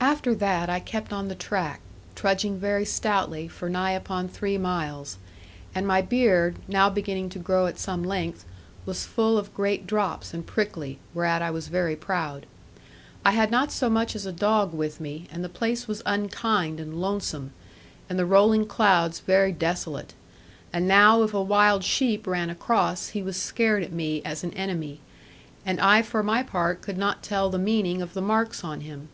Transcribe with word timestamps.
After 0.00 0.36
that 0.36 0.70
I 0.70 0.78
kept 0.78 1.12
on 1.12 1.26
the 1.26 1.34
track, 1.34 1.80
trudging 2.14 2.60
very 2.60 2.84
stoutly, 2.84 3.48
for 3.48 3.68
nigh 3.68 3.90
upon 3.90 4.28
three 4.28 4.56
miles, 4.56 5.18
and 5.74 5.84
my 5.84 6.00
beard 6.00 6.60
(now 6.68 6.88
beginning 6.88 7.28
to 7.30 7.40
grow 7.40 7.66
at 7.66 7.80
some 7.80 8.04
length) 8.04 8.44
was 8.86 9.04
full 9.04 9.36
of 9.36 9.52
great 9.52 9.84
drops 9.84 10.32
and 10.32 10.46
prickly, 10.46 11.00
whereat 11.12 11.42
I 11.42 11.50
was 11.50 11.66
very 11.66 11.96
proud. 11.96 12.46
I 13.24 13.32
had 13.32 13.50
not 13.50 13.72
so 13.72 13.90
much 13.90 14.14
as 14.14 14.26
a 14.26 14.30
dog 14.30 14.72
with 14.72 15.00
me, 15.00 15.26
and 15.32 15.42
the 15.42 15.48
place 15.48 15.88
was 15.88 16.02
unkind 16.06 16.78
and 16.78 17.00
lonesome, 17.00 17.50
and 18.08 18.16
the 18.16 18.24
rolling 18.26 18.66
clouds 18.66 19.18
very 19.18 19.50
desolate; 19.50 20.14
and 20.72 20.86
now 20.86 21.24
if 21.24 21.34
a 21.34 21.42
wild 21.42 21.82
sheep 21.82 22.28
ran 22.28 22.48
across 22.48 23.08
he 23.08 23.24
was 23.24 23.36
scared 23.36 23.82
at 23.82 23.90
me 23.92 24.22
as 24.24 24.44
an 24.44 24.52
enemy; 24.54 25.00
and 25.66 25.80
I 25.80 26.00
for 26.02 26.22
my 26.22 26.44
part 26.44 26.80
could 26.80 26.96
not 26.96 27.24
tell 27.24 27.50
the 27.50 27.58
meaning 27.58 28.00
of 28.02 28.14
the 28.14 28.22
marks 28.22 28.62
on 28.62 28.82
him. 28.82 29.08